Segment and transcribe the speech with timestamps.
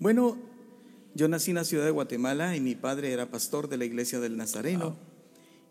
[0.00, 0.36] Bueno,
[1.14, 4.18] yo nací en la ciudad de Guatemala y mi padre era pastor de la iglesia
[4.18, 4.96] del Nazareno.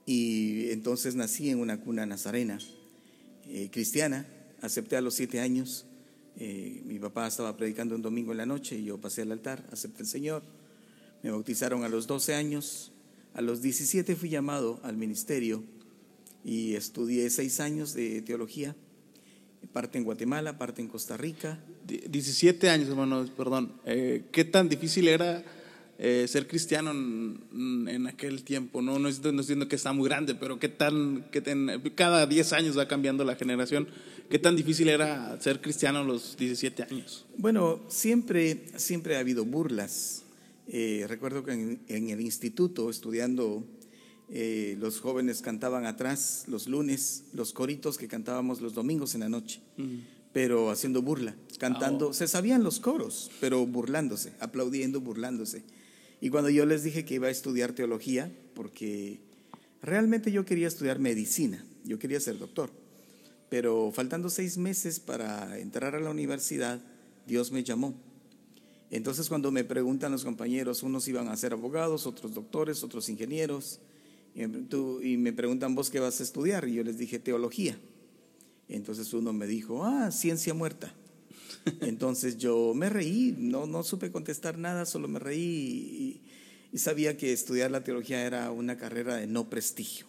[0.05, 2.59] Y entonces nací en una cuna nazarena,
[3.47, 4.25] eh, cristiana.
[4.61, 5.85] Acepté a los siete años.
[6.37, 9.67] Eh, mi papá estaba predicando un domingo en la noche y yo pasé al altar,
[9.71, 10.43] acepté al Señor.
[11.21, 12.91] Me bautizaron a los 12 años.
[13.33, 15.63] A los 17 fui llamado al ministerio
[16.43, 18.75] y estudié seis años de teología,
[19.71, 21.59] parte en Guatemala, parte en Costa Rica.
[21.85, 23.73] 17 años, hermano, perdón.
[23.85, 25.43] Eh, ¿Qué tan difícil era
[25.97, 28.81] eh, ser cristiano en, aquel tiempo?
[28.81, 32.77] No, no estoy diciendo que está muy grande, pero ¿qué tan, qué cada 10 años
[32.77, 33.87] va cambiando la generación?
[34.29, 37.25] ¿Qué tan difícil era ser cristiano a los 17 años?
[37.37, 40.23] Bueno, siempre, siempre ha habido burlas.
[40.67, 43.63] Eh, recuerdo que en, el instituto, estudiando,
[44.29, 49.29] eh, los jóvenes cantaban atrás los lunes, los coritos que cantábamos los domingos en la
[49.29, 49.61] noche,
[50.31, 52.09] pero haciendo burla, cantando.
[52.09, 55.63] Ah, se sabían los coros, pero burlándose, aplaudiendo, burlándose.
[56.21, 59.19] Y cuando yo les dije que iba a estudiar teología, porque
[59.81, 62.71] realmente yo quería estudiar medicina, yo quería ser doctor,
[63.49, 66.81] pero faltando seis meses para entrar a la universidad,
[67.27, 67.93] Dios me llamó
[68.93, 73.79] entonces cuando me preguntan los compañeros, unos iban a ser abogados, otros doctores, otros ingenieros,
[74.35, 77.77] y me preguntan vos qué vas a estudiar, y yo les dije teología.
[78.67, 80.93] Entonces uno me dijo, ah, ciencia muerta.
[81.81, 86.21] Entonces yo me reí, no, no supe contestar nada, solo me reí
[86.71, 90.07] y, sabía que estudiar la teología era una carrera de no prestigio.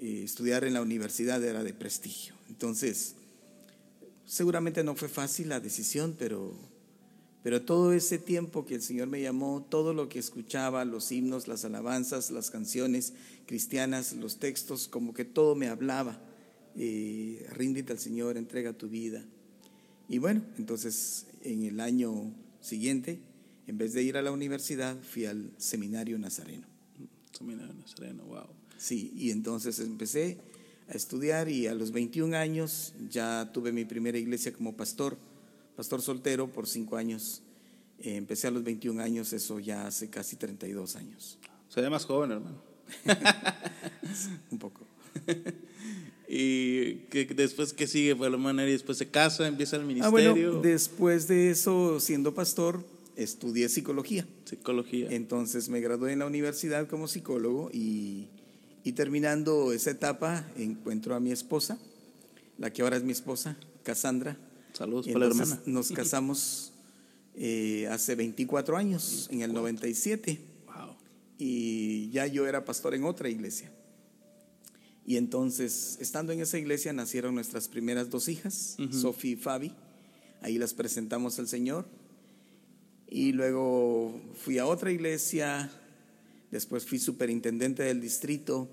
[0.00, 2.34] estudiar en la universidad era de prestigio.
[2.48, 3.16] Entonces,
[4.24, 6.56] seguramente no fue fácil la decisión, pero
[7.44, 11.46] pero todo ese tiempo que el Señor me llamó, todo lo que escuchaba, los himnos,
[11.46, 13.12] las alabanzas, las canciones
[13.44, 16.18] cristianas, los textos, como que todo me hablaba.
[16.74, 19.22] Eh, ríndete al Señor, entrega tu vida.
[20.08, 23.20] Y bueno, entonces en el año siguiente,
[23.66, 26.66] en vez de ir a la universidad, fui al seminario nazareno.
[27.30, 28.46] Seminario nazareno, wow.
[28.78, 30.38] Sí, y entonces empecé
[30.88, 35.18] a estudiar y a los 21 años ya tuve mi primera iglesia como pastor
[35.76, 37.42] pastor soltero por cinco años.
[37.98, 41.38] Eh, empecé a los 21 años, eso ya hace casi 32 años.
[41.68, 42.62] Se ve más joven, hermano.
[44.50, 44.86] Un poco.
[46.28, 48.16] ¿Y que después qué sigue?
[48.16, 50.30] Fue la manera y después se casa, empieza el ministerio.
[50.30, 52.84] Ah, bueno, después de eso, siendo pastor,
[53.16, 54.26] estudié psicología.
[54.44, 55.08] Psicología.
[55.10, 58.28] Entonces me gradué en la universidad como psicólogo y,
[58.82, 61.78] y terminando esa etapa encuentro a mi esposa,
[62.58, 64.36] la que ahora es mi esposa, Cassandra.
[64.74, 65.62] Saludos para la hermana.
[65.66, 66.72] Nos casamos
[67.36, 70.40] eh, hace 24 años, en el 97.
[70.66, 70.96] Wow.
[71.38, 73.70] Y ya yo era pastor en otra iglesia.
[75.06, 79.72] Y entonces, estando en esa iglesia, nacieron nuestras primeras dos hijas, Sofía y Fabi.
[80.40, 81.86] Ahí las presentamos al Señor.
[83.08, 85.70] Y luego fui a otra iglesia,
[86.50, 88.68] después fui superintendente del distrito.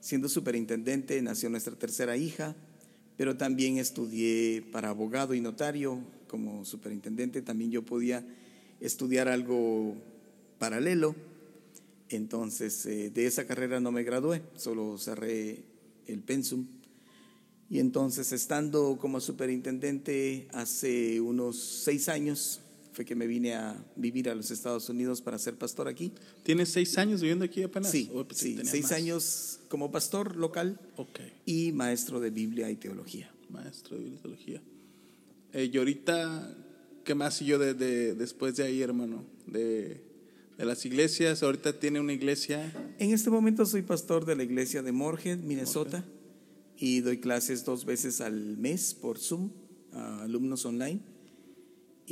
[0.00, 2.56] Siendo superintendente, nació nuestra tercera hija
[3.20, 8.26] pero también estudié para abogado y notario como superintendente, también yo podía
[8.80, 9.94] estudiar algo
[10.58, 11.14] paralelo,
[12.08, 15.64] entonces eh, de esa carrera no me gradué, solo cerré
[16.06, 16.66] el pensum.
[17.68, 22.62] Y entonces estando como superintendente hace unos seis años,
[22.92, 26.12] fue que me vine a vivir a los Estados Unidos para ser pastor aquí.
[26.42, 27.90] ¿Tienes seis años viviendo aquí apenas?
[27.90, 30.80] Sí, sí seis años como pastor local
[31.46, 33.32] y maestro de Biblia y teología.
[33.48, 34.62] Maestro de Biblia y teología.
[35.52, 36.56] Eh, y ahorita,
[37.04, 39.24] ¿qué más siguió de, después de ahí, hermano?
[39.46, 40.02] De,
[40.58, 42.72] de las iglesias, ahorita tiene una iglesia.
[42.98, 46.04] En este momento soy pastor de la iglesia de Morgan, Minnesota,
[46.76, 49.50] y doy clases dos veces al mes por Zoom
[49.92, 51.00] a alumnos online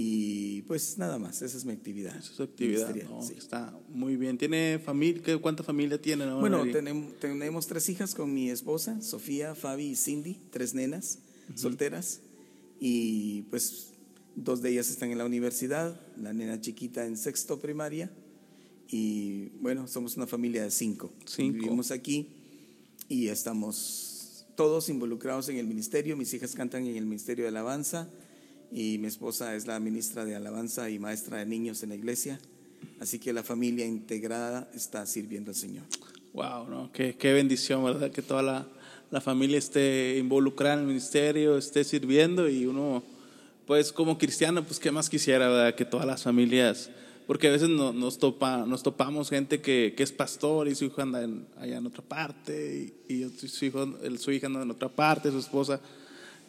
[0.00, 2.16] y pues nada más, esa es mi actividad.
[2.16, 2.96] Esa es su actividad.
[3.36, 4.38] Está muy bien.
[4.38, 5.36] ¿Tiene familia?
[5.40, 6.32] ¿Cuánta familia tiene?
[6.34, 11.18] Bueno, tenemos, tenemos, tres hijas con mi esposa, Sofía, Fabi y Cindy, tres nenas
[11.56, 12.20] solteras.
[12.78, 13.88] Y pues
[14.36, 18.08] dos de ellas están en la universidad, la nena chiquita en sexto primaria.
[18.88, 21.12] Y bueno, somos una familia de cinco.
[21.26, 21.54] cinco.
[21.54, 22.28] Vivimos aquí
[23.08, 26.16] y estamos todos involucrados en el ministerio.
[26.16, 28.08] Mis hijas cantan en el Ministerio de Alabanza
[28.70, 32.38] y mi esposa es la ministra de alabanza y maestra de niños en la iglesia.
[33.00, 35.84] Así que la familia integrada está sirviendo al Señor.
[36.32, 36.90] Wow, ¿no?
[36.92, 38.10] qué, qué bendición, ¿verdad?
[38.10, 38.66] Que toda la,
[39.10, 43.02] la, familia esté involucrada en el ministerio, esté sirviendo y uno,
[43.66, 45.74] pues como cristiano, pues qué más quisiera, ¿verdad?
[45.74, 46.90] Que todas las familias,
[47.26, 51.00] porque a veces nos, topa, nos topamos gente que, que, es pastor y su hijo
[51.00, 51.26] anda
[51.56, 55.38] allá en otra parte y, y su, hijo, su hija anda en otra parte, su
[55.38, 55.80] esposa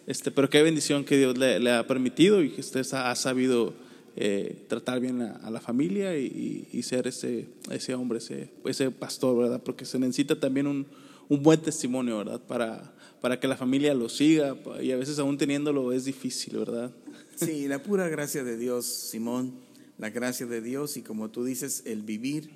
[0.08, 3.74] este, pero qué bendición que Dios le, ha permitido y que usted ha, sabido
[4.16, 9.38] eh, tratar bien a, la familia y, y, ser ese, ese hombre, ese, ese pastor,
[9.38, 9.62] ¿verdad?
[9.64, 10.88] Porque se necesita también un,
[11.30, 12.42] un buen testimonio, ¿verdad?
[12.42, 16.92] Para, para que la familia lo siga y a veces aún teniéndolo es difícil, ¿verdad?
[17.36, 19.54] Sí, la pura gracia de Dios, Simón,
[19.98, 22.50] la gracia de Dios y como tú dices, el vivir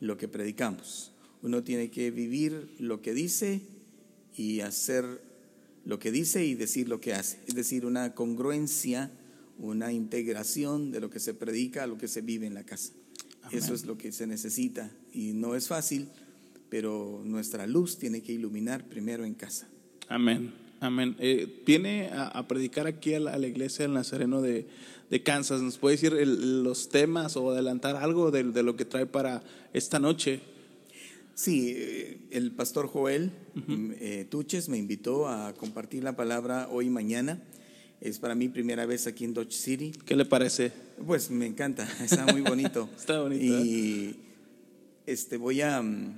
[0.00, 1.12] lo que predicamos.
[1.42, 3.62] Uno tiene que vivir lo que dice
[4.34, 5.22] y hacer
[5.86, 7.38] lo que dice y decir lo que hace.
[7.46, 9.10] Es decir, una congruencia,
[9.58, 12.92] una integración de lo que se predica a lo que se vive en la casa.
[13.52, 16.08] Eso es lo que se necesita y no es fácil,
[16.68, 19.68] pero nuestra luz tiene que iluminar primero en casa.
[20.08, 21.14] Amén, amén.
[21.20, 24.66] Eh, viene a, predicar aquí a la, iglesia del Nazareno de,
[25.24, 25.62] Kansas.
[25.62, 30.40] ¿Nos puede decir los temas o adelantar algo de, lo que trae para esta noche?
[31.36, 33.30] Sí, eh, el pastor Joel
[34.00, 37.42] eh, Tuches me invitó a compartir la palabra hoy y mañana.
[38.00, 39.92] Es para mí primera vez aquí en Dodge City.
[40.06, 40.72] ¿Qué le parece?
[41.06, 42.88] Pues me encanta, está muy bonito.
[42.96, 43.44] está bonito.
[43.44, 44.16] Y
[45.04, 46.14] este voy a mm,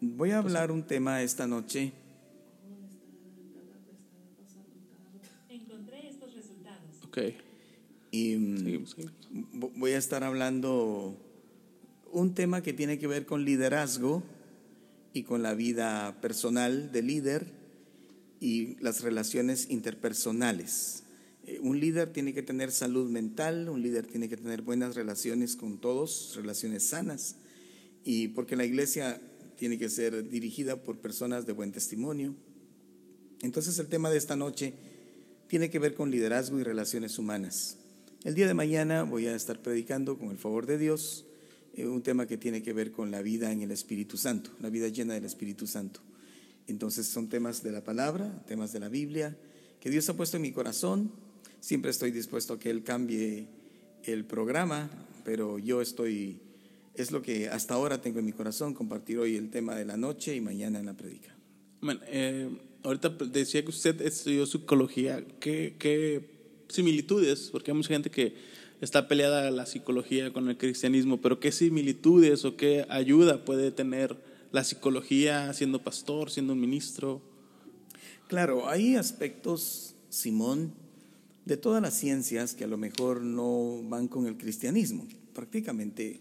[0.00, 1.92] voy a hablar un tema esta noche.
[5.50, 7.04] Encontré estos resultados.
[7.06, 7.18] Ok.
[8.12, 8.84] Y mm,
[9.76, 11.20] voy a estar hablando
[12.12, 14.22] un tema que tiene que ver con liderazgo
[15.14, 17.46] y con la vida personal del líder
[18.40, 21.04] y las relaciones interpersonales.
[21.46, 25.54] Eh, un líder tiene que tener salud mental, un líder tiene que tener buenas relaciones
[25.54, 27.36] con todos, relaciones sanas,
[28.04, 29.22] y porque la iglesia
[29.56, 32.34] tiene que ser dirigida por personas de buen testimonio.
[33.40, 34.74] Entonces el tema de esta noche
[35.46, 37.76] tiene que ver con liderazgo y relaciones humanas.
[38.24, 41.24] El día de mañana voy a estar predicando con el favor de Dios
[41.78, 44.88] un tema que tiene que ver con la vida en el Espíritu Santo, la vida
[44.88, 46.00] llena del Espíritu Santo.
[46.66, 49.36] Entonces son temas de la palabra, temas de la Biblia,
[49.80, 51.12] que Dios ha puesto en mi corazón.
[51.60, 53.48] Siempre estoy dispuesto a que Él cambie
[54.04, 54.90] el programa,
[55.24, 56.40] pero yo estoy,
[56.94, 59.96] es lo que hasta ahora tengo en mi corazón, compartir hoy el tema de la
[59.96, 61.34] noche y mañana en la predica.
[61.80, 62.48] Bueno, eh,
[62.82, 65.24] ahorita decía que usted estudió psicología.
[65.40, 66.30] ¿Qué, ¿Qué
[66.68, 67.50] similitudes?
[67.50, 68.34] Porque hay mucha gente que
[68.80, 74.16] está peleada la psicología con el cristianismo, pero ¿qué similitudes o qué ayuda puede tener
[74.52, 77.22] la psicología siendo pastor, siendo un ministro?
[78.28, 80.72] Claro, hay aspectos, Simón,
[81.44, 85.06] de todas las ciencias que a lo mejor no van con el cristianismo.
[85.34, 86.20] Prácticamente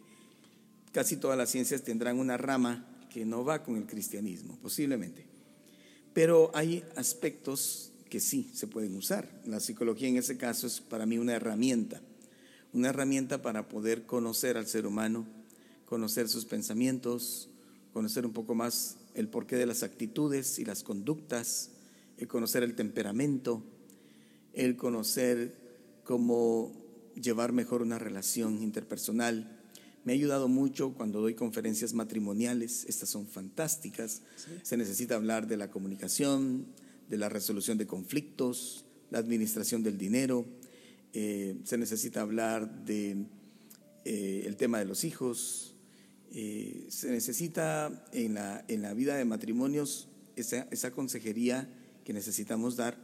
[0.91, 5.25] casi todas las ciencias tendrán una rama que no va con el cristianismo, posiblemente.
[6.13, 9.41] Pero hay aspectos que sí se pueden usar.
[9.45, 12.01] La psicología en ese caso es para mí una herramienta
[12.73, 15.27] una herramienta para poder conocer al ser humano,
[15.85, 17.49] conocer sus pensamientos,
[17.93, 21.69] conocer un poco más el porqué de las actitudes y las conductas,
[22.17, 23.63] el conocer el temperamento,
[24.53, 25.55] el conocer
[26.03, 26.73] cómo
[27.15, 29.59] llevar mejor una relación interpersonal.
[30.03, 34.23] Me ha ayudado mucho cuando doy conferencias matrimoniales, estas son fantásticas.
[34.63, 36.65] Se necesita hablar de la comunicación,
[37.07, 40.45] de la resolución de conflictos, la administración del dinero,
[41.15, 43.27] eh, se necesita hablar de
[44.03, 45.75] eh, el tema de los hijos,
[46.31, 51.69] eh, se necesita en la, en la vida de matrimonios esa, esa consejería
[52.03, 52.97] que necesitamos dar.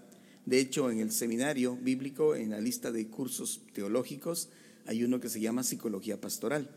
[0.47, 4.49] De hecho, en el seminario bíblico, en la lista de cursos teológicos,
[4.87, 6.67] hay uno que se llama psicología pastoral,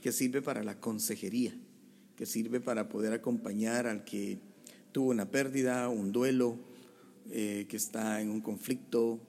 [0.00, 1.52] que sirve para la consejería,
[2.14, 4.38] que sirve para poder acompañar al que
[4.92, 6.60] tuvo una pérdida, un duelo,
[7.28, 9.20] que está en un conflicto,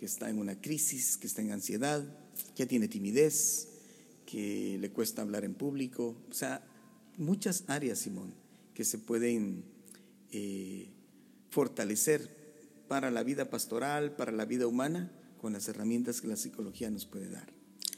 [0.00, 2.02] que está en una crisis, que está en ansiedad,
[2.56, 3.68] que tiene timidez,
[4.24, 6.16] que le cuesta hablar en público.
[6.30, 6.64] O sea,
[7.18, 8.32] muchas áreas, Simón,
[8.72, 9.62] que se pueden
[10.32, 10.88] eh,
[11.50, 12.34] fortalecer
[12.88, 17.04] para la vida pastoral, para la vida humana, con las herramientas que la psicología nos
[17.04, 17.52] puede dar.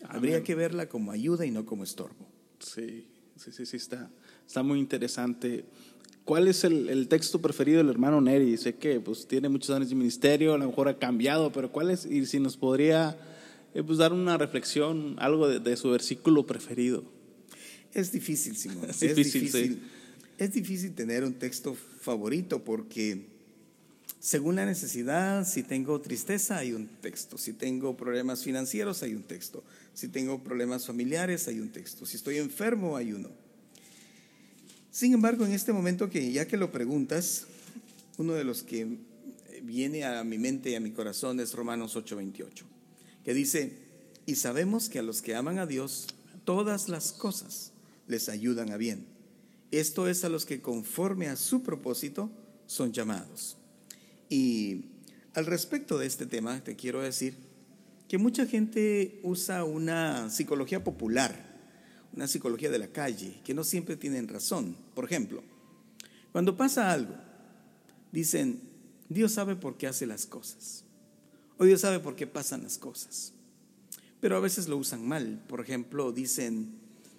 [0.08, 2.26] Habría que verla como ayuda y no como estorbo.
[2.58, 3.06] Sí,
[3.36, 4.10] sí, sí, sí, está,
[4.44, 5.66] está muy interesante.
[6.24, 8.56] ¿Cuál es el, texto preferido del hermano Neri?
[8.56, 11.90] Sé que pues, tiene muchos años de ministerio, a lo mejor ha cambiado, pero ¿cuál
[11.90, 12.06] es?
[12.06, 13.18] Y si nos podría
[13.74, 17.02] eh, pues, dar una reflexión, algo de, su versículo preferido.
[17.92, 18.86] Es difícil, Simón.
[18.88, 19.82] Es, difícil.
[20.38, 23.26] Es difícil tener un texto favorito porque
[24.20, 27.36] según la necesidad, si tengo tristeza, hay un texto.
[27.36, 29.64] Si tengo problemas financieros, hay un texto.
[29.94, 32.06] Si tengo problemas familiares, hay un texto.
[32.06, 33.41] Si estoy enfermo, hay uno.
[34.92, 37.46] Sin embargo, en este momento que ya que lo preguntas,
[38.18, 38.98] uno de los que
[39.62, 42.64] viene a mi mente y a mi corazón es Romanos 8:28,
[43.24, 43.72] que dice,
[44.26, 46.08] y sabemos que a los que aman a Dios,
[46.44, 47.72] todas las cosas
[48.06, 49.06] les ayudan a bien.
[49.70, 52.30] Esto es a los que conforme a su propósito
[52.66, 53.56] son llamados.
[54.28, 54.84] Y
[55.32, 57.34] al respecto de este tema, te quiero decir
[58.08, 61.51] que mucha gente usa una psicología popular,
[62.14, 64.76] una psicología de la calle, que no siempre tienen razón.
[64.94, 65.42] Por ejemplo,
[66.30, 67.14] cuando pasa algo,
[68.10, 68.60] dicen,
[69.08, 70.84] Dios sabe por qué hace las cosas,
[71.58, 73.32] o Dios sabe por qué pasan las cosas,
[74.20, 75.42] pero a veces lo usan mal.
[75.48, 76.74] Por ejemplo, dicen,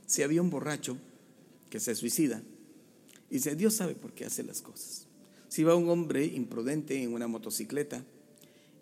[0.06, 0.98] si había un borracho
[1.70, 2.42] que se suicida,
[3.30, 5.08] dice, Dios sabe por qué hace las cosas.
[5.50, 8.04] Si va un hombre imprudente en una motocicleta,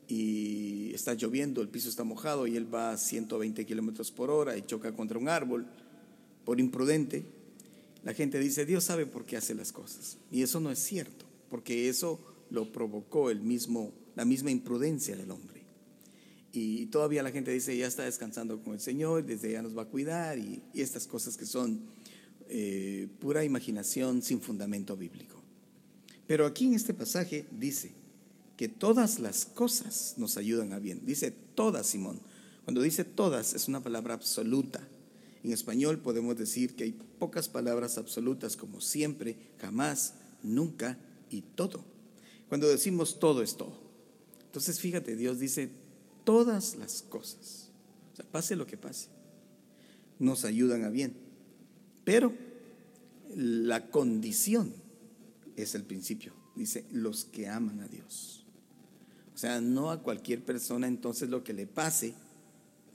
[0.07, 4.57] y está lloviendo, el piso está mojado y él va a 120 kilómetros por hora
[4.57, 5.65] y choca contra un árbol
[6.45, 7.25] por imprudente,
[8.03, 10.17] la gente dice, Dios sabe por qué hace las cosas.
[10.31, 12.19] Y eso no es cierto, porque eso
[12.49, 15.61] lo provocó el mismo, la misma imprudencia del hombre.
[16.53, 19.83] Y todavía la gente dice, ya está descansando con el Señor, desde ya nos va
[19.83, 21.81] a cuidar, y, estas cosas que son
[22.49, 25.41] eh, pura imaginación sin fundamento bíblico.
[26.27, 27.93] Pero aquí en este pasaje dice,
[28.61, 31.01] que todas las cosas nos ayudan a bien.
[31.03, 32.19] Dice todas, Simón.
[32.63, 34.87] Cuando dice todas es una palabra absoluta.
[35.43, 40.97] En español podemos decir que hay pocas palabras absolutas como siempre, jamás, nunca
[41.29, 41.83] y todo.
[42.49, 43.79] Cuando decimos todo es todo.
[44.45, 45.71] Entonces fíjate, Dios dice
[46.23, 47.69] todas las cosas.
[48.13, 49.07] O sea, pase lo que pase,
[50.19, 51.13] nos ayudan a bien.
[52.03, 52.33] Pero
[53.35, 54.73] la condición
[55.55, 56.33] es el principio.
[56.55, 58.45] Dice, los que aman a Dios.
[59.33, 62.13] O sea, no a cualquier persona entonces lo que le pase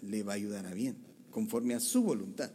[0.03, 0.97] le va a ayudar a bien,
[1.37, 2.50] conforme a su voluntad,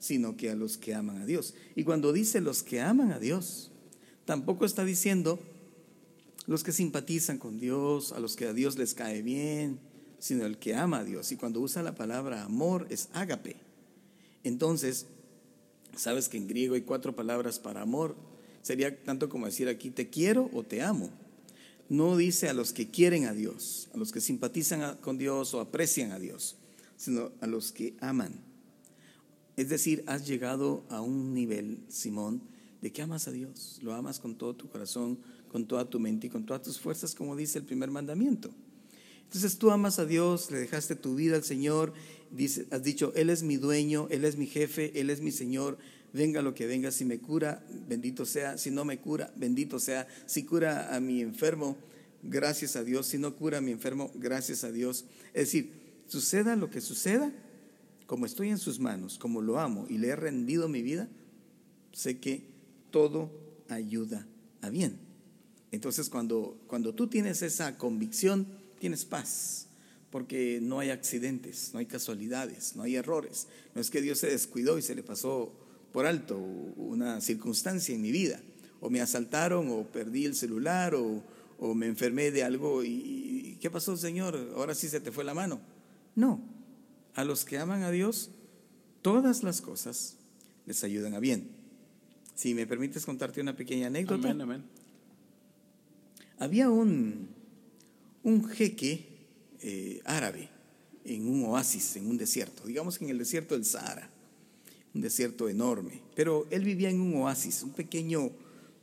[0.00, 1.54] sino que a los que aman a Dios.
[1.76, 3.70] Y cuando dice los que aman a Dios,
[4.24, 5.38] tampoco está diciendo
[6.48, 9.78] los que simpatizan con Dios, a los que a Dios les cae bien,
[10.18, 11.30] sino el que ama a Dios.
[11.30, 13.54] Y cuando usa la palabra amor es ágape.
[14.42, 15.06] Entonces,
[15.94, 18.16] sabes que en griego hay cuatro palabras para amor.
[18.60, 21.12] Sería tanto como decir aquí te quiero o te amo
[21.88, 25.60] no dice a los que quieren a Dios, a los que simpatizan con Dios o
[25.60, 26.56] aprecian a Dios,
[26.96, 28.40] sino a los que aman.
[29.56, 32.42] Es decir, has llegado a un nivel, Simón,
[32.82, 35.18] de que amas a Dios, lo amas con todo tu corazón,
[35.50, 38.50] con toda tu mente y con todas tus fuerzas, como dice el primer mandamiento.
[39.24, 41.92] Entonces tú amas a Dios, le dejaste tu vida al Señor,
[42.70, 45.78] has dicho, Él es mi dueño, Él es mi jefe, Él es mi Señor,
[46.12, 50.06] venga lo que venga, si me cura, bendito sea, si no me cura, bendito sea,
[50.26, 51.76] si cura a mi enfermo,
[52.22, 55.06] gracias a Dios, si no cura a mi enfermo, gracias a Dios.
[55.34, 57.32] Es decir, suceda lo que suceda,
[58.06, 61.08] como estoy en sus manos, como lo amo y le he rendido mi vida,
[61.92, 62.44] sé que
[62.90, 63.30] todo
[63.68, 64.26] ayuda
[64.62, 64.98] a bien.
[65.72, 68.46] Entonces cuando, cuando tú tienes esa convicción,
[68.78, 69.66] tienes paz,
[70.10, 73.48] porque no hay accidentes, no hay casualidades, no hay errores.
[73.74, 75.52] No es que Dios se descuidó y se le pasó
[75.92, 78.40] por alto una circunstancia en mi vida,
[78.80, 81.22] o me asaltaron, o perdí el celular, o,
[81.74, 84.52] me enfermé de algo, y ¿qué pasó, Señor?
[84.54, 85.60] Ahora sí se te fue la mano.
[86.16, 86.40] No,
[87.14, 88.30] a los que aman a Dios,
[89.02, 90.16] todas las cosas
[90.66, 91.48] les ayudan a bien.
[92.34, 94.30] Si me permites contarte una pequeña anécdota.
[94.30, 94.64] Amén, amén.
[96.38, 97.28] Había un,
[98.24, 99.06] un jeque
[99.60, 100.48] eh, árabe
[101.04, 104.10] en un oasis, en un desierto, digamos que en el desierto del Sahara
[104.96, 106.00] un desierto enorme.
[106.14, 108.30] Pero él vivía en un oasis, un pequeño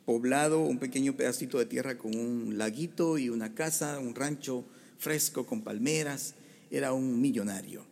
[0.05, 4.63] poblado, un pequeño pedacito de tierra con un laguito y una casa, un rancho
[4.99, 6.35] fresco con palmeras.
[6.74, 7.86] Era un millonario.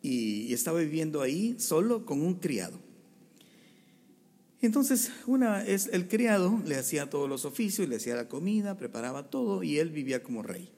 [0.00, 2.80] Y, estaba viviendo ahí solo con un criado.
[4.62, 9.28] Entonces, una es el criado le hacía todos los oficios, le hacía la comida, preparaba
[9.28, 10.70] todo y él vivía como rey.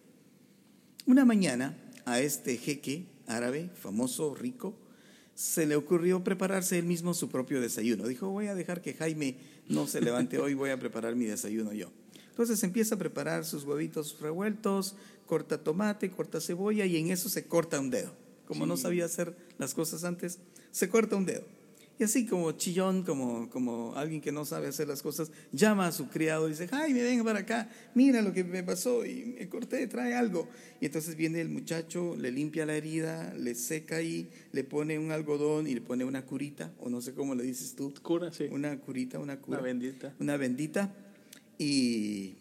[1.07, 4.75] Una mañana a este jeque árabe, famoso, rico,
[5.37, 8.09] se le ocurrió prepararse él mismo su propio desayuno.
[8.09, 9.37] Dijo, voy a dejar que Jaime
[9.68, 11.92] no se levante hoy, voy a preparar mi desayuno yo.
[12.30, 14.97] Entonces empieza a preparar sus huevitos revueltos,
[15.28, 18.12] corta tomate, corta cebolla y en eso se corta un dedo.
[18.47, 20.38] Como no sabía hacer las cosas antes,
[20.73, 21.44] se corta un dedo.
[21.99, 25.92] Y así como chillón, como, como alguien que no sabe hacer las cosas, llama a
[25.92, 29.49] su criado y dice, Jaime, venga para acá, mira lo que me pasó y me
[29.49, 30.49] corté, trae algo.
[30.80, 35.11] Y entonces viene el muchacho, le limpia la herida, le seca ahí, le pone un
[35.11, 37.92] algodón y le pone una curita, o no sé cómo le dices tú.
[38.00, 38.49] Cura, sí.
[38.50, 39.58] Una curita, una cura.
[39.58, 40.14] Una bendita.
[40.20, 40.94] Una bendita.
[41.58, 42.37] Y,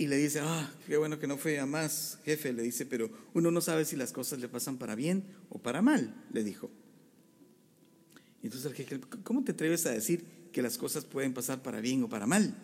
[0.00, 3.10] y le dice, ah, qué bueno que no fue a más, jefe, le dice, pero
[3.34, 6.70] uno no sabe si las cosas le pasan para bien o para mal, le dijo.
[8.44, 12.04] Entonces el jefe, ¿cómo te atreves a decir que las cosas pueden pasar para bien
[12.04, 12.54] o para mal?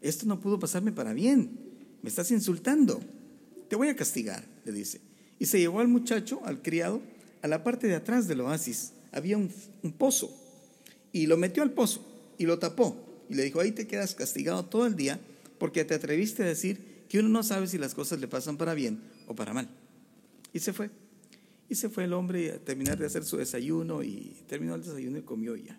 [0.00, 1.58] Esto no pudo pasarme para bien.
[2.00, 3.00] Me estás insultando.
[3.68, 5.02] Te voy a castigar, le dice.
[5.38, 7.02] Y se llevó al muchacho, al criado,
[7.42, 8.94] a la parte de atrás del oasis.
[9.12, 9.50] Había un
[9.98, 10.34] pozo.
[11.12, 12.02] Y lo metió al pozo
[12.38, 12.96] y lo tapó.
[13.28, 15.20] Y le dijo, ahí te quedas castigado todo el día
[15.62, 18.74] porque te atreviste a decir que uno no sabe si las cosas le pasan para
[18.74, 19.68] bien o para mal.
[20.52, 20.90] Y se fue.
[21.68, 25.18] Y se fue el hombre a terminar de hacer su desayuno y terminó el desayuno
[25.18, 25.78] y comió ya.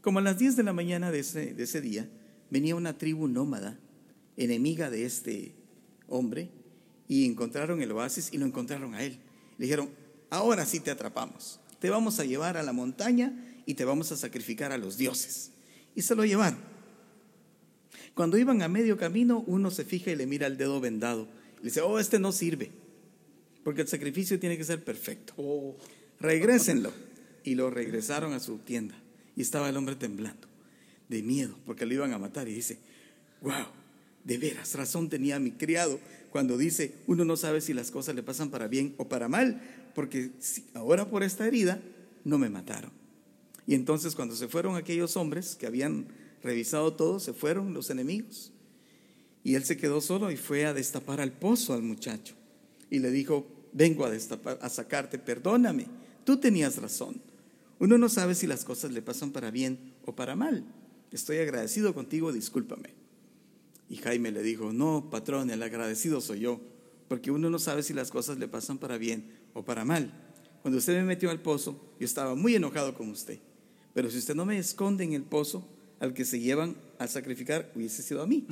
[0.00, 2.08] Como a las 10 de la mañana de ese, de ese día,
[2.50, 3.78] venía una tribu nómada,
[4.36, 5.54] enemiga de este
[6.08, 6.50] hombre,
[7.06, 9.20] y encontraron el oasis y lo encontraron a él.
[9.58, 9.90] Le dijeron,
[10.28, 14.16] ahora sí te atrapamos, te vamos a llevar a la montaña y te vamos a
[14.16, 15.52] sacrificar a los dioses.
[15.94, 16.77] Y se lo llevaron.
[18.14, 21.28] Cuando iban a medio camino, uno se fija y le mira el dedo vendado.
[21.58, 22.70] Le dice, oh, este no sirve,
[23.64, 25.34] porque el sacrificio tiene que ser perfecto.
[25.36, 25.76] Oh.
[26.20, 26.92] Regrésenlo.
[27.44, 28.94] Y lo regresaron a su tienda.
[29.36, 30.48] Y estaba el hombre temblando,
[31.08, 32.48] de miedo, porque lo iban a matar.
[32.48, 32.78] Y dice,
[33.40, 33.66] wow,
[34.24, 36.00] de veras, razón tenía mi criado
[36.30, 39.62] cuando dice, uno no sabe si las cosas le pasan para bien o para mal,
[39.94, 40.30] porque
[40.74, 41.80] ahora por esta herida
[42.24, 42.90] no me mataron.
[43.66, 46.06] Y entonces cuando se fueron aquellos hombres que habían
[46.42, 48.52] revisado todo, se fueron los enemigos.
[49.44, 52.34] Y él se quedó solo y fue a destapar al pozo al muchacho.
[52.90, 55.86] Y le dijo, vengo a, destapar, a sacarte, perdóname,
[56.24, 57.20] tú tenías razón.
[57.78, 60.64] Uno no sabe si las cosas le pasan para bien o para mal.
[61.12, 62.94] Estoy agradecido contigo, discúlpame.
[63.88, 66.60] Y Jaime le dijo, no, patrón, el agradecido soy yo,
[67.08, 70.12] porque uno no sabe si las cosas le pasan para bien o para mal.
[70.60, 73.38] Cuando usted me metió al pozo, yo estaba muy enojado con usted.
[73.94, 75.66] Pero si usted no me esconde en el pozo,
[76.00, 78.46] al que se llevan a sacrificar hubiese sido a mí.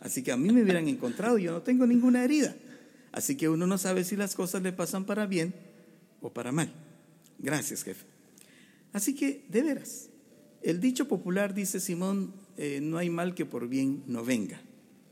[0.00, 2.54] Así que a mí me hubieran encontrado, yo no tengo ninguna herida.
[3.12, 5.54] Así que uno no sabe si las cosas le pasan para bien
[6.20, 6.72] o para mal.
[7.38, 8.04] Gracias, jefe.
[8.92, 10.08] Así que, de veras,
[10.62, 14.60] el dicho popular dice, Simón, eh, no hay mal que por bien no venga.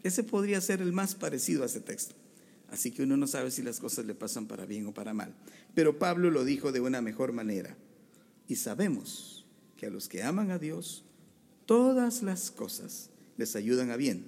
[0.02, 2.14] Ese podría ser el más parecido a ese texto.
[2.70, 5.35] Así que uno no sabe si las cosas le pasan para bien o para mal.
[5.75, 7.76] Pero Pablo lo dijo de una mejor manera.
[8.47, 11.04] Y sabemos que a los que aman a Dios,
[11.68, 14.25] todas las cosas les ayudan a bien.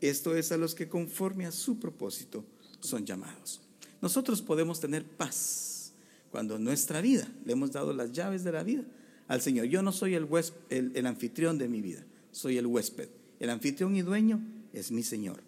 [0.00, 2.44] Esto es a los que conforme a su propósito
[2.78, 3.60] son llamados.
[4.00, 5.94] Nosotros podemos tener paz
[6.30, 8.84] cuando en nuestra vida le hemos dado las llaves de la vida
[9.26, 9.66] al Señor.
[9.66, 10.28] Yo no soy el,
[10.70, 13.08] el anfitrión de mi vida, soy el huésped.
[13.40, 14.40] El anfitrión y dueño
[14.72, 15.42] es mi Señor.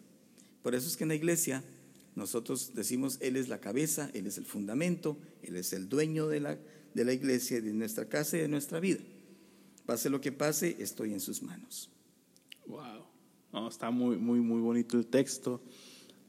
[0.64, 1.62] Por eso es que en la iglesia
[2.16, 6.40] nosotros decimos, Él es la cabeza, Él es el fundamento, Él es el dueño de
[6.40, 6.58] la,
[6.94, 8.98] de la iglesia, de nuestra casa y de nuestra vida.
[9.88, 11.88] Pase lo que pase, estoy en sus manos.
[12.66, 15.62] Wow, está muy, muy, muy bonito el texto.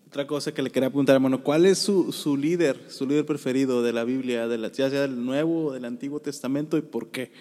[0.08, 3.84] Otra cosa que le quería preguntar, hermano, ¿cuál es su, su líder, su líder preferido
[3.84, 7.12] de la Biblia, de la, ya sea del Nuevo o del Antiguo Testamento y por
[7.12, 7.34] qué?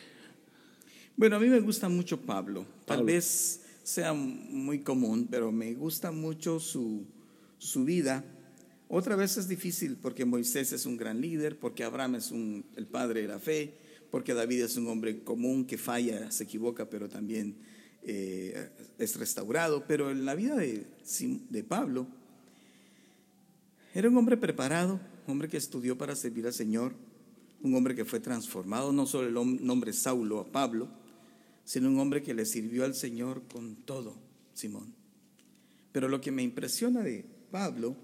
[1.17, 2.67] Bueno, a mí me gusta mucho Pablo.
[2.85, 7.05] Tal vez sea muy común, pero me gusta mucho su,
[7.59, 8.25] su vida.
[8.89, 12.89] Otra vez es difícil porque Moisés es un gran líder, porque Abraham es un, el
[12.89, 17.09] padre de la fe, porque David es un hombre común que falla, se equivoca, pero
[17.09, 17.57] también
[18.03, 19.85] eh, es restaurado.
[19.87, 20.87] Pero en la vida de,
[21.51, 22.07] de Pablo,
[23.95, 26.95] era un hombre preparado, hombre que estudió para servir al Señor,
[27.63, 30.89] un hombre que fue transformado, no solo el nombre Saulo a Pablo,
[31.65, 34.17] sino un hombre que le sirvió al Señor con todo,
[34.55, 34.95] Simón.
[35.93, 37.97] Pero lo que me impresiona de Pablo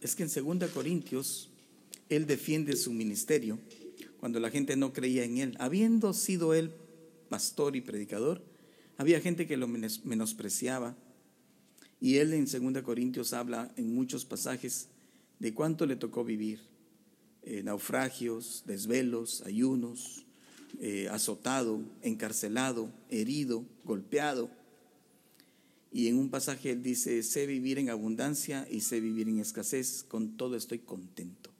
[0.00, 1.48] es que en 2 Corintios
[2.08, 3.58] él defiende su ministerio
[4.20, 5.56] cuando la gente no creía en él.
[5.58, 6.72] Habiendo sido él
[7.28, 8.42] pastor y predicador,
[8.96, 10.96] había gente que lo menospreciaba.
[12.00, 14.88] Y él en 2 Corintios habla en muchos pasajes
[15.38, 16.60] de cuánto le tocó vivir.
[17.42, 20.26] Eh, naufragios, desvelos, ayunos,
[20.80, 24.50] eh, azotado, encarcelado, herido, golpeado.
[25.90, 30.04] Y en un pasaje él dice, sé vivir en abundancia y sé vivir en escasez,
[30.06, 31.50] con todo estoy contento.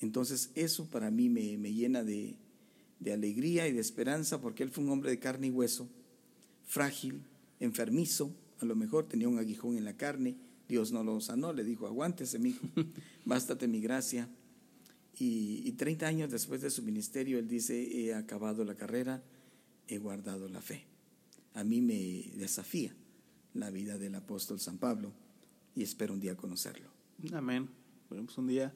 [0.00, 2.36] Entonces eso para mí me, llena de,
[2.98, 5.88] de, alegría y de esperanza porque él fue un hombre de carne y hueso,
[6.64, 7.22] frágil,
[7.60, 10.36] enfermizo, a lo mejor tenía un aguijón en la carne,
[10.68, 12.66] Dios no lo sanó, le dijo, aguántese, mijo,
[13.24, 14.28] bástate mi gracia.
[15.18, 19.22] Y, y 30 años después de su ministerio, él dice, he acabado la carrera,
[19.88, 20.84] he guardado la fe.
[21.54, 22.94] A mí me desafía
[23.54, 25.12] la vida del apóstol San Pablo
[25.74, 26.88] y espero un día conocerlo.
[27.32, 27.68] Amén.
[28.08, 28.72] Pues un día,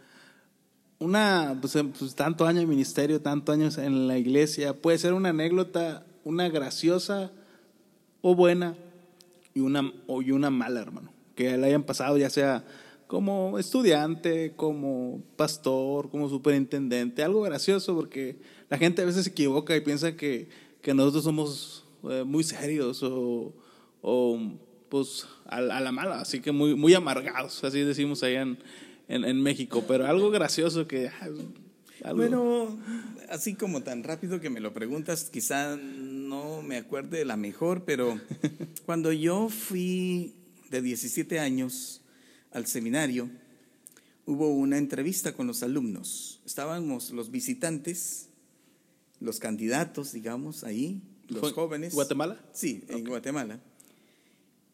[1.04, 5.28] una, pues, pues, tanto año de ministerio, tanto años en la iglesia, puede ser una
[5.28, 7.30] anécdota, una graciosa
[8.22, 8.74] o buena
[9.52, 12.64] y una, o y una mala, hermano, que le hayan pasado ya sea
[13.06, 18.38] como estudiante, como pastor, como superintendente, algo gracioso porque
[18.70, 20.48] la gente a veces se equivoca y piensa que,
[20.80, 23.52] que nosotros somos eh, muy serios o,
[24.00, 24.38] o
[24.88, 28.58] pues a, la mala, así que muy, muy amargados, así decimos allá en,
[29.08, 31.10] en, México, pero algo gracioso que...
[32.14, 32.78] Bueno,
[33.30, 38.20] así como tan rápido que me lo preguntas, quizá no me acuerde la mejor, pero
[38.86, 40.34] cuando yo fui
[40.70, 42.02] de 17 años
[42.50, 43.30] al seminario,
[44.26, 46.40] hubo una entrevista con los alumnos.
[46.44, 48.28] Estábamos los visitantes,
[49.20, 51.94] los candidatos, digamos, ahí, los ¿Fue jóvenes.
[51.94, 52.40] ¿Guatemala?
[52.52, 53.60] Sí, en Guatemala.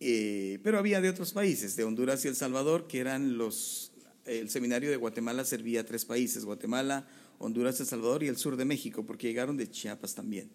[0.01, 3.90] Eh, pero había de otros países, de Honduras y El Salvador, que eran los...
[4.27, 8.57] El seminario de Guatemala servía a tres países, Guatemala, Honduras, El Salvador y el sur
[8.57, 10.51] de México, porque llegaron de Chiapas también.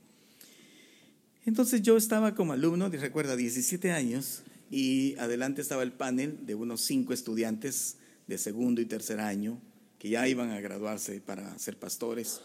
[1.46, 6.82] Entonces yo estaba como alumno, recuerda, 17 años, y adelante estaba el panel de unos
[6.82, 7.98] cinco estudiantes
[8.28, 9.62] de segundo y tercer año
[10.00, 12.42] que ya iban a graduarse para ser pastores,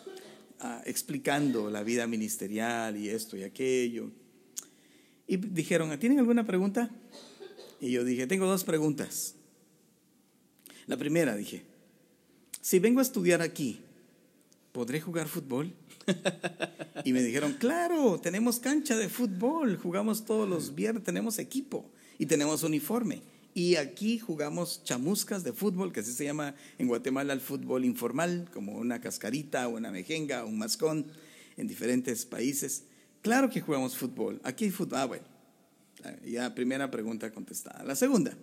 [0.61, 4.11] ah, explicando la vida ministerial y esto y aquello.
[5.27, 6.91] Y dijeron, ¿tienen alguna pregunta?
[7.81, 9.35] Y yo dije, tengo dos preguntas.
[10.91, 11.63] La primera dije,
[12.61, 13.81] si vengo a estudiar aquí,
[14.73, 15.73] ¿podré jugar fútbol?
[17.05, 22.27] Y me dijeron, claro, tenemos cancha de fútbol, jugamos todos los viernes, tenemos equipo y
[22.27, 23.23] tenemos uniforme.
[23.55, 28.51] Y aquí jugamos chamuscas de fútbol, que así se llama en Guatemala el fútbol informal,
[28.53, 31.07] como una cascarita, una mejenga, un mascón,
[31.57, 32.83] en diferentes países.
[33.23, 34.41] Claro que jugamos fútbol.
[34.43, 34.99] Aquí hay fútbol.
[34.99, 35.25] Ah, bueno.
[36.27, 37.85] Ya primera pregunta contestada.
[37.85, 38.37] La segunda,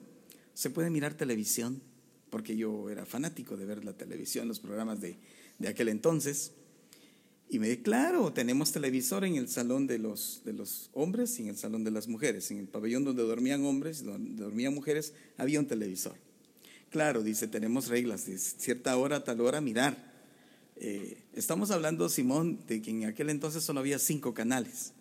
[0.53, 1.81] ¿se puede mirar televisión?
[2.29, 5.17] Porque yo era fanático de ver la televisión, los programas de,
[5.59, 6.51] de aquel entonces.
[7.49, 11.43] Y me dije, claro, tenemos televisor en el salón de los, de los hombres y
[11.43, 12.51] en el salón de las mujeres.
[12.51, 16.15] En el pabellón donde dormían hombres y donde dormían mujeres había un televisor.
[16.89, 20.13] Claro, dice, tenemos reglas, de cierta hora, tal hora, mirar.
[20.75, 24.93] Eh, estamos hablando, Simón, de que en aquel entonces solo había cinco canales.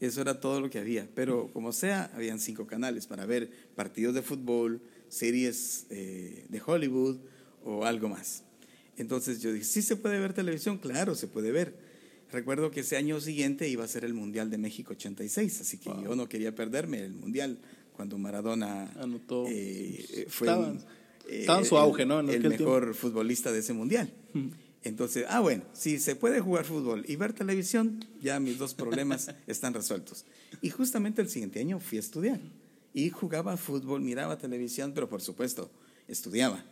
[0.00, 1.06] Eso era todo lo que había.
[1.14, 4.80] Pero como sea, habían cinco canales para ver partidos de fútbol,
[5.10, 7.18] series eh, de Hollywood
[7.64, 8.44] o algo más.
[8.96, 10.78] Entonces yo dije, ¿sí se puede ver televisión?
[10.78, 11.74] Claro, se puede ver.
[12.32, 15.90] Recuerdo que ese año siguiente iba a ser el Mundial de México 86, así que
[16.02, 17.58] yo no quería perderme el Mundial
[17.92, 19.44] cuando Maradona Anotó.
[19.48, 20.68] eh, fue Estaba-
[21.58, 22.20] un- su auge, ¿no?
[22.20, 24.12] En el mejor futbolista de ese Mundial.
[24.82, 29.28] Entonces, ah, bueno, si se puede jugar fútbol y ver televisión, ya mis dos problemas
[29.46, 30.24] están resueltos.
[30.62, 32.40] Y justamente el siguiente año fui a estudiar
[32.94, 35.70] y jugaba fútbol, miraba televisión, pero por supuesto,
[36.08, 36.64] estudiaba.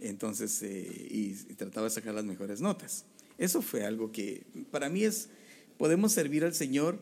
[0.00, 3.04] Entonces, eh, y, y trataba de sacar las mejores notas.
[3.38, 5.28] Eso fue algo que para mí es,
[5.78, 6.98] podemos servir al Señor,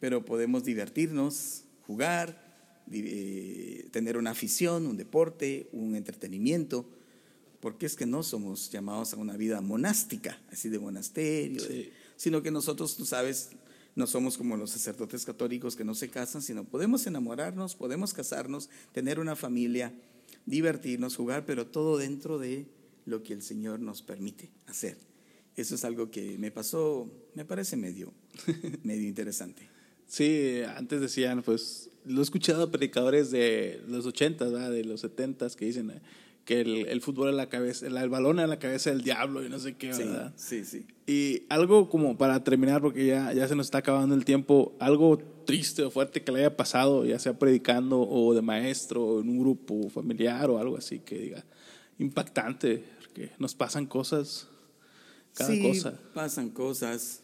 [0.00, 2.44] pero podemos divertirnos, jugar,
[2.90, 6.88] eh, tener una afición, un deporte, un entretenimiento,
[7.60, 12.42] porque es que no somos llamados a una vida monástica, así de monasterio, de- sino
[12.42, 13.50] que nosotros, tú sabes,
[13.96, 18.68] no somos como los sacerdotes católicos que no se casan, sino podemos enamorarnos, podemos casarnos,
[18.92, 19.92] tener una familia,
[20.44, 22.66] divertirnos, jugar, pero todo dentro de
[23.06, 24.98] lo que el Señor nos permite hacer.
[25.56, 28.12] Eso es algo que me pasó, me parece medio,
[28.82, 29.68] medio interesante.
[30.06, 34.70] Sí, antes decían, pues, lo he escuchado a predicadores de los 80, ¿verdad?
[34.70, 35.90] de los 70 que dicen
[36.46, 39.44] que el, el fútbol es la cabeza, el, el balón es la cabeza del diablo
[39.44, 40.32] y no sé qué, Sí, ¿verdad?
[40.36, 40.86] sí, sí.
[41.06, 45.18] Y algo como para terminar, porque ya, ya se nos está acabando el tiempo, algo
[45.44, 49.28] triste o fuerte que le haya pasado, ya sea predicando o de maestro, o en
[49.28, 51.44] un grupo familiar o algo así, que diga,
[51.98, 54.48] impactante, que nos pasan cosas,
[55.34, 55.98] cada sí, cosa.
[56.14, 57.22] pasan cosas.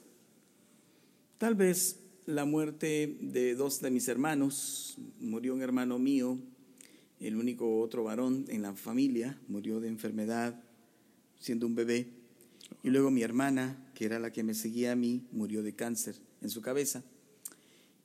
[1.38, 6.38] Tal vez la muerte de dos de mis hermanos, murió un hermano mío,
[7.22, 10.62] el único otro varón en la familia, murió de enfermedad
[11.38, 12.08] siendo un bebé.
[12.82, 16.16] Y luego mi hermana, que era la que me seguía a mí, murió de cáncer
[16.40, 17.02] en su cabeza.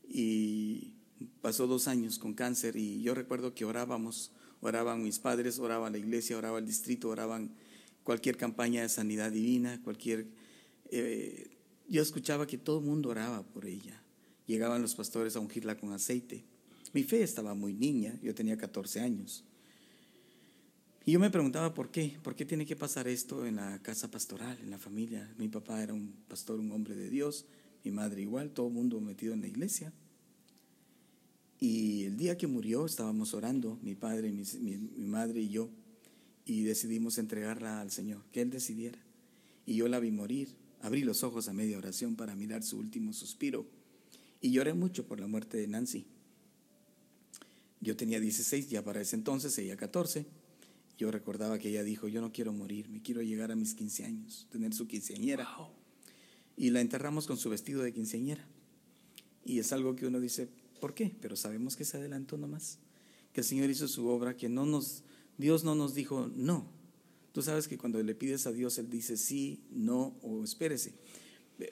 [0.07, 0.93] Y
[1.41, 5.97] pasó dos años con cáncer y yo recuerdo que orábamos, oraban mis padres, oraba la
[5.97, 7.51] iglesia, oraba el distrito, oraban
[8.03, 10.27] cualquier campaña de sanidad divina, cualquier...
[10.91, 11.49] eh,
[11.89, 14.01] yo escuchaba que todo el mundo oraba por ella.
[14.45, 16.43] Llegaban los pastores a ungirla con aceite.
[16.93, 19.43] Mi fe estaba muy niña, yo tenía 14 años.
[21.05, 24.09] Y yo me preguntaba por qué, por qué tiene que pasar esto en la casa
[24.11, 25.33] pastoral, en la familia.
[25.37, 27.45] Mi papá era un pastor, un hombre de Dios,
[27.83, 29.93] mi madre igual, todo mundo metido en la iglesia.
[31.59, 34.43] Y el día que murió estábamos orando, mi padre, mi-
[34.77, 35.69] mi madre y yo,
[36.45, 38.99] y decidimos entregarla al Señor, que Él decidiera.
[39.65, 40.49] Y yo la vi morir,
[40.81, 43.65] abrí los ojos a media oración para mirar su último suspiro,
[44.41, 46.05] y lloré mucho por la muerte de Nancy.
[47.79, 50.25] Yo tenía 16, ya para ese entonces, ella 14.
[50.97, 54.05] Yo recordaba que ella dijo, yo no quiero morir, me quiero llegar a mis 15
[54.05, 55.47] años, tener su quinceañera.
[56.55, 58.47] Y la enterramos con su vestido de quinceañera.
[59.45, 60.49] Y es algo que uno dice,
[60.81, 61.15] ¿por qué?
[61.21, 62.79] Pero sabemos que se adelantó nomás.
[63.31, 65.03] Que el Señor hizo su obra, que no nos,
[65.37, 66.65] Dios no nos dijo no.
[67.31, 70.95] Tú sabes que cuando le pides a Dios, Él dice sí, no o espérese.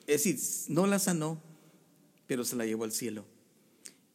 [0.06, 0.40] Es decir,
[0.70, 1.42] no la sanó,
[2.28, 3.26] pero se la llevó al cielo.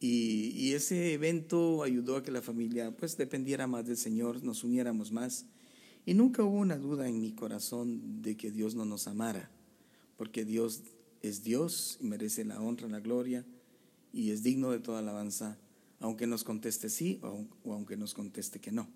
[0.03, 5.11] Y, ese evento ayudó a que la familia pues dependiera más del Señor, nos uniéramos
[5.11, 5.45] más.
[6.07, 9.51] Y nunca hubo una duda en mi corazón de que Dios no nos amara,
[10.17, 10.81] porque Dios
[11.21, 13.45] es Dios y merece la honra, la gloria
[14.11, 15.59] y es digno de toda alabanza,
[15.99, 18.89] aunque nos conteste sí o, aunque nos conteste que no.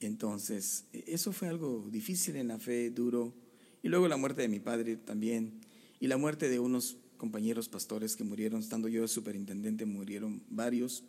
[0.00, 3.34] Entonces, e, eso fue algo difícil en la fe, duro.
[3.82, 5.60] Y luego la muerte de mi padre también,
[6.00, 11.04] y la muerte de unos compañeros pastores que murieron, estando yo de superintendente, murieron varios.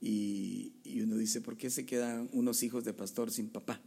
[0.00, 3.80] Y, uno dice, ¿por qué se quedan unos hijos de pastor sin papá?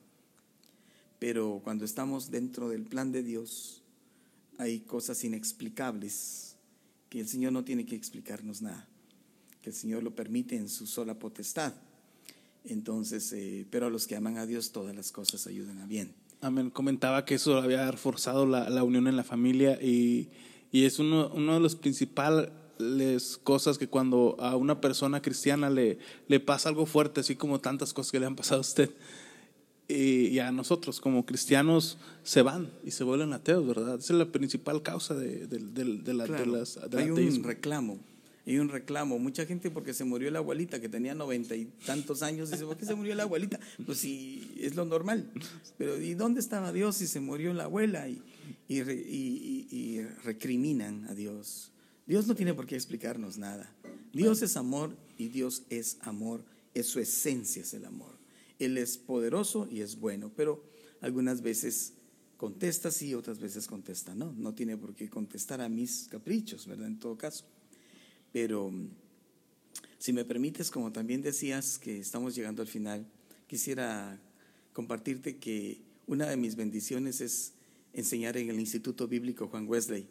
[1.19, 3.81] Pero cuando estamos dentro del plan de Dios,
[4.57, 6.55] hay cosas inexplicables
[7.09, 8.87] que el Señor no tiene que explicarnos nada,
[9.61, 11.73] que el Señor lo permite en su sola potestad.
[12.63, 16.13] Entonces, eh, pero a los que aman a Dios todas las cosas ayudan a bien.
[16.39, 16.69] Amén.
[16.69, 20.29] Comentaba que eso había reforzado la, la unión en la familia y,
[20.75, 25.99] y es uno, uno, de los principales cosas que cuando a una persona cristiana le,
[26.27, 28.89] le pasa algo fuerte, así como tantas cosas que le han pasado a usted,
[29.87, 33.99] y, a nosotros como cristianos se van y se vuelven ateos, ¿verdad?
[33.99, 37.97] Esa es la principal causa de, de, la, las, Hay un reclamo,
[38.45, 39.17] hay un reclamo.
[39.17, 42.75] Mucha gente porque se murió la abuelita que tenía noventa y tantos años, dice, ¿por
[42.75, 43.61] qué se murió la abuelita?
[43.85, 45.31] Pues sí, es lo normal.
[45.77, 48.09] Pero ¿y dónde estaba Dios si se murió la abuela?
[48.09, 48.21] Y,
[48.67, 51.71] y, recriminan a Dios.
[52.05, 53.73] Dios no tiene por qué explicarnos nada.
[54.13, 56.43] Dios es amor y Dios es amor.
[56.73, 58.17] Es su esencia, es el amor.
[58.59, 60.63] Él es poderoso y es bueno, pero
[61.01, 61.93] algunas veces
[62.37, 64.33] contesta sí, otras veces contesta no.
[64.33, 66.87] No tiene por qué contestar a mis caprichos, ¿verdad?
[66.87, 67.45] En todo caso.
[68.31, 68.71] Pero
[69.97, 73.07] si me permites, como también decías que estamos llegando al final,
[73.47, 74.19] quisiera
[74.73, 77.54] compartirte que una de mis bendiciones es
[77.95, 80.07] enseñar en el Instituto Bíblico Juan Wesley.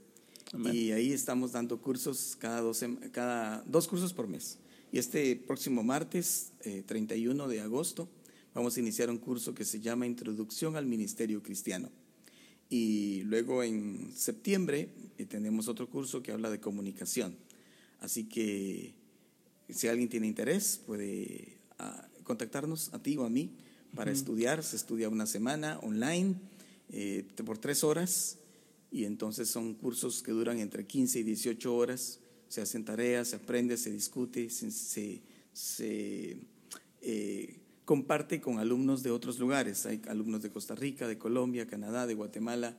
[0.73, 4.59] Y ahí estamos dando cursos cada dos, cada dos cursos por mes.
[4.93, 6.53] Y este próximo martes,
[6.87, 8.09] 31 eh, de agosto,
[8.55, 11.91] vamos a iniciar un curso que se llama Introducción al Ministerio Cristiano.
[12.71, 17.37] Y luego en septiembre eh, tenemos otro curso que habla de comunicación.
[18.01, 18.95] Así que
[19.69, 23.51] si alguien tiene interés, puede ah, contactarnos a ti o a mí
[23.95, 24.63] para estudiar.
[24.63, 26.37] Se estudia una semana online
[26.91, 28.39] eh, por tres horas
[28.91, 32.21] y entonces son cursos que duran entre 15 y 18 horas.
[32.49, 35.21] Se hacen tareas, se aprende, se discute, se,
[35.53, 36.39] se,
[37.01, 39.85] eh, comparte con alumnos de otros lugares.
[39.87, 42.79] Hay alumnos de Costa Rica, de Colombia, Canadá, de Guatemala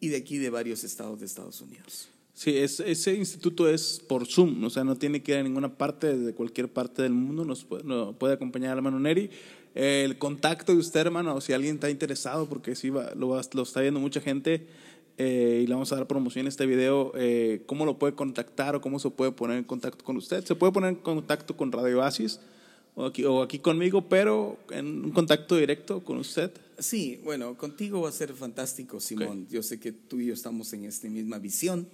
[0.00, 2.08] y de aquí de varios estados de Estados Unidos.
[2.34, 6.16] Sí, ese instituto es por Zoom, o sea, no tiene que ir a ninguna parte,
[6.18, 9.30] de cualquier parte del mundo, nos puede, puede acompañar hermano Neri.
[9.74, 14.00] el contacto de usted, hermano, si alguien está interesado, porque sí lo, lo está viendo
[14.00, 14.66] mucha gente
[15.16, 18.74] eh, y le vamos a dar promoción a este video, eh, ¿cómo lo puede contactar
[18.74, 20.44] o cómo se puede poner en contacto con usted?
[20.44, 22.40] Se puede poner en contacto con Radio Basis
[22.96, 26.50] o aquí, o aquí conmigo, pero en un contacto directo con usted.
[26.80, 29.46] Sí, bueno, contigo va a ser fantástico, Simón.
[29.48, 31.86] Yo sé que tú y yo estamos en esta misma visión,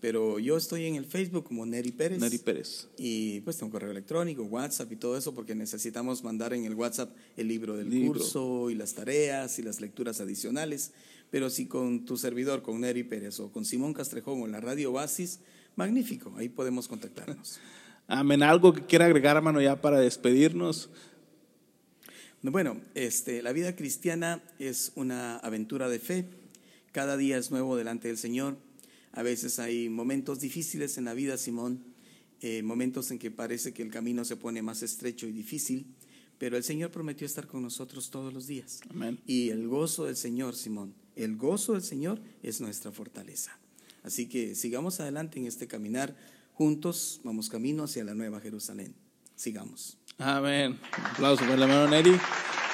[0.00, 2.18] pero yo estoy en el Facebook como Neri Pérez.
[2.18, 2.88] Neri Pérez.
[2.96, 7.14] Y pues tengo correo electrónico, WhatsApp y todo eso, porque necesitamos mandar en el WhatsApp
[7.36, 10.92] el libro del curso y las tareas y las lecturas adicionales.
[11.30, 14.60] Pero si con tu servidor, con Neri Pérez o con Simón Castrejón o en la
[14.60, 15.40] Radio Oasis,
[15.76, 17.60] magnífico, ahí podemos contactarnos.
[18.08, 18.42] Amén.
[18.42, 20.90] ¿Algo que quiera agregar, hermano, ya para despedirnos?
[22.42, 26.24] Bueno, este, la vida cristiana es una aventura de fe.
[26.90, 28.56] Cada día es nuevo delante del Señor.
[29.12, 31.82] A veces hay momentos difíciles en la vida, Simón,
[32.40, 35.86] eh, momentos en que parece que el camino se pone más estrecho y difícil,
[36.38, 38.80] pero el Señor prometió estar con nosotros todos los días.
[38.88, 39.20] Amén.
[39.26, 43.58] Y el gozo del Señor, Simón, el gozo del Señor es nuestra fortaleza.
[44.02, 46.16] Así que sigamos adelante en este caminar
[46.60, 48.94] Juntos vamos camino hacia la nueva Jerusalén.
[49.34, 49.96] Sigamos.
[50.18, 50.72] Amén.
[50.98, 52.12] Un aplauso para el hermano Neri.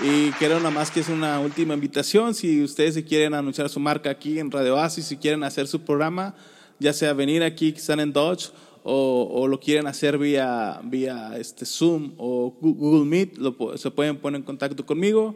[0.01, 2.35] Y quiero nada más que es una última invitación.
[2.35, 5.81] Si ustedes se quieren anunciar su marca aquí en Radio Oasis, si quieren hacer su
[5.81, 6.35] programa,
[6.79, 8.51] ya sea venir aquí, que están en Dodge,
[8.89, 13.39] o, lo quieren hacer vía, vía este Zoom o Google Meet,
[13.77, 15.35] se pueden poner en contacto conmigo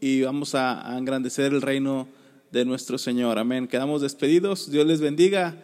[0.00, 2.08] y vamos a, a engrandecer el reino
[2.50, 3.38] de nuestro Señor.
[3.38, 3.68] Amén.
[3.68, 4.70] Quedamos despedidos.
[4.70, 5.62] Dios les bendiga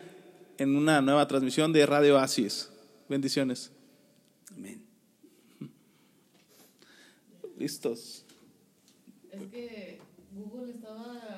[0.57, 2.71] en una nueva transmisión de Radio Asis.
[3.09, 3.73] Bendiciones.
[4.55, 4.83] Amén.
[7.59, 8.26] Listos.
[9.37, 9.99] Es que
[10.35, 11.36] Google estaba